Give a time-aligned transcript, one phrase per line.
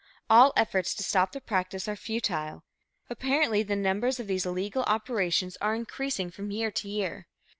[0.31, 2.63] All efforts to stop the practice are futile.
[3.07, 7.27] Apparently, the numbers of these illegal operations are increasing from year to year.